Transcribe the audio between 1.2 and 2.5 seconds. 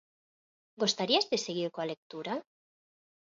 de seguir coa lectura?